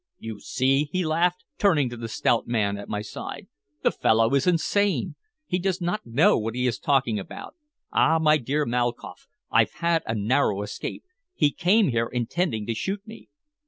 "You 0.17 0.39
see?" 0.39 0.89
he 0.91 1.05
laughed, 1.05 1.43
turning 1.59 1.87
to 1.91 1.95
the 1.95 2.07
stout 2.07 2.47
man 2.47 2.75
at 2.75 2.89
my 2.89 3.03
side. 3.03 3.45
"The 3.83 3.91
fellow 3.91 4.33
is 4.33 4.47
insane. 4.47 5.13
He 5.45 5.59
does 5.59 5.79
not 5.79 6.07
know 6.07 6.39
what 6.39 6.55
he 6.55 6.65
is 6.65 6.79
talking 6.79 7.19
about. 7.19 7.53
Ah, 7.93 8.17
my 8.17 8.37
dear 8.37 8.65
Malkoff, 8.65 9.27
I've 9.51 9.73
had 9.73 10.01
a 10.07 10.15
narrow 10.15 10.63
escape! 10.63 11.03
He 11.35 11.51
came 11.51 11.89
here 11.89 12.07
intending 12.07 12.65
to 12.65 12.73
shoot 12.73 13.05
me." 13.05 13.29